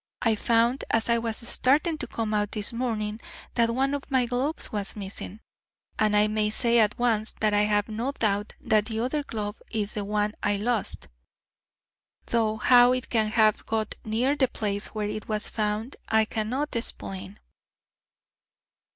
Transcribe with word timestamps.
"I 0.23 0.33
found 0.33 0.83
as 0.89 1.09
I 1.09 1.19
was 1.19 1.37
starting 1.47 1.99
to 1.99 2.07
come 2.07 2.33
out 2.33 2.53
this 2.53 2.73
morning 2.73 3.19
that 3.53 3.69
one 3.69 3.93
of 3.93 4.09
my 4.09 4.25
gloves 4.25 4.71
was 4.71 4.95
missing, 4.95 5.41
and 5.99 6.17
I 6.17 6.25
may 6.27 6.49
say 6.49 6.79
at 6.79 6.97
once 6.97 7.33
that 7.33 7.53
I 7.53 7.65
have 7.65 7.87
no 7.87 8.11
doubt 8.11 8.53
that 8.61 8.85
the 8.85 8.99
other 8.99 9.21
glove 9.23 9.61
is 9.69 9.93
the 9.93 10.03
one 10.03 10.33
I 10.41 10.55
lost; 10.55 11.07
though 12.25 12.57
how 12.57 12.93
it 12.93 13.09
can 13.11 13.27
have 13.27 13.63
got 13.67 13.93
near 14.03 14.35
the 14.35 14.47
place 14.47 14.87
where 14.87 15.07
it 15.07 15.27
was 15.27 15.49
found 15.49 15.97
I 16.09 16.25
cannot 16.25 16.75
explain." 16.75 17.39